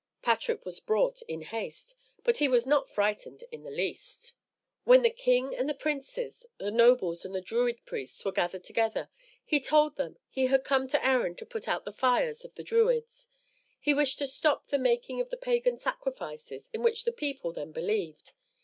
[0.23, 1.93] Patrick was brought in haste,
[2.23, 4.33] but he was not frightened in the least.
[4.83, 9.09] When the king and the princes, the nobles and the Druid priests were gathered together,
[9.45, 12.63] he told them he had come to Erin to put out the fires of the
[12.63, 13.27] Druids.
[13.79, 17.71] He wished to stop the making of the pagan sacrifices in which the people then
[17.71, 18.31] believed.